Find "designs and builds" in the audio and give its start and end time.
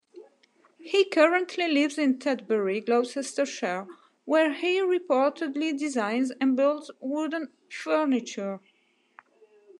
5.77-6.89